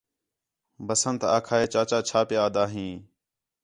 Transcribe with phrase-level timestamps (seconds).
[0.87, 2.93] بسنت آکھا ہِے چاچا چَھا پِیا آہدا ہیں